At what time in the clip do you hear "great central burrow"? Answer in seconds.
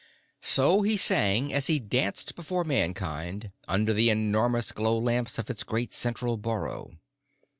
5.63-6.97